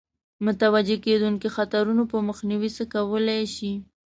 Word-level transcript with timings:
متوجه 0.45 0.97
کېدونکو 1.05 1.47
خطرونو 1.57 2.03
په 2.11 2.17
مخنیوي 2.27 2.69
څه 2.77 2.83
کولای 2.93 3.41
شي. 3.55 3.71